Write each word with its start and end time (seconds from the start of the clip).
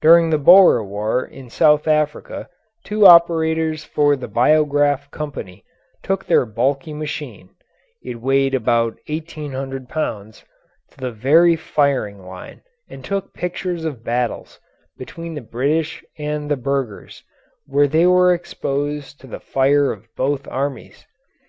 During 0.00 0.30
the 0.30 0.38
Boer 0.38 0.84
War 0.84 1.24
in 1.24 1.50
South 1.50 1.88
Africa 1.88 2.48
two 2.84 3.04
operators 3.04 3.82
for 3.82 4.14
the 4.14 4.28
Biograph 4.28 5.10
Company 5.10 5.64
took 6.04 6.24
their 6.24 6.46
bulky 6.46 6.92
machine 6.94 7.48
(it 8.00 8.20
weighed 8.22 8.54
about 8.54 8.96
eighteen 9.08 9.50
hundred 9.50 9.88
pounds) 9.88 10.44
to 10.92 10.98
the 10.98 11.10
very 11.10 11.56
firing 11.56 12.24
line 12.24 12.62
and 12.88 13.04
took 13.04 13.34
pictures 13.34 13.84
of 13.84 14.04
battles 14.04 14.60
between 14.96 15.34
the 15.34 15.40
British 15.40 16.04
and 16.16 16.48
the 16.48 16.56
Burghers 16.56 17.24
when 17.66 17.88
they 17.90 18.06
were 18.06 18.32
exposed 18.32 19.18
to 19.20 19.26
the 19.26 19.40
fire 19.40 19.90
of 19.90 20.06
both 20.14 20.46
armies. 20.46 21.08